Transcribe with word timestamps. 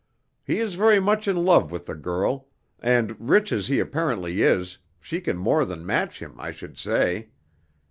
He 0.43 0.57
is 0.59 0.73
very 0.73 0.99
much 0.99 1.27
in 1.27 1.35
love 1.45 1.71
with 1.71 1.85
the 1.85 1.93
girl, 1.93 2.47
and 2.79 3.15
rich 3.29 3.51
as 3.51 3.67
he 3.67 3.77
apparently 3.79 4.41
is, 4.41 4.79
she 4.99 5.21
can 5.21 5.37
more 5.37 5.63
than 5.63 5.85
match 5.85 6.17
him, 6.19 6.33
I 6.39 6.49
should 6.49 6.75
say. 6.75 7.29